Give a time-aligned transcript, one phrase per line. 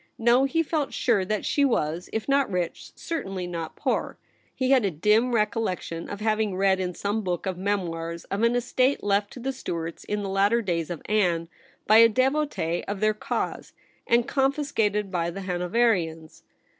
[0.17, 4.17] No; he felt sure that she was, if not rich, certainly not poor.
[4.55, 8.55] He had a dim recollection of having read in some book of memoirs of an
[8.55, 11.49] estate left to the Stuarts in the latter days of Anne,
[11.85, 13.73] by a devotee of their cause,
[14.07, 16.41] and confiscated by the Hanoverians.